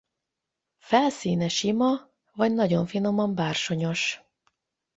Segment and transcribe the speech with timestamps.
[0.77, 4.23] Felszíne sima vagy nagyon finoman bársonyos.